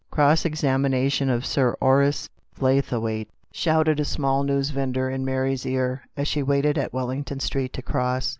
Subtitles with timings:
[0.09, 2.27] Cross examination of Sir Horace
[2.59, 7.71] Blaythe waite!" shouted a small newsvender in Mary's ear, as she waited at Wellington Street
[7.73, 8.27] to cross.